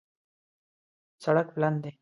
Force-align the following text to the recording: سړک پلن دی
سړک 1.23 1.47
پلن 1.55 1.75
دی 1.83 1.89